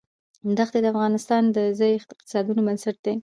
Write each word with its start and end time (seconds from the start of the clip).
دښتې 0.57 0.79
د 0.81 0.85
افغانستان 0.93 1.43
د 1.55 1.57
ځایي 1.79 1.93
اقتصادونو 1.97 2.61
بنسټ 2.67 2.97
دی. 3.05 3.15